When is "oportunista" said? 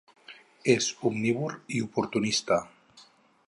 1.91-2.61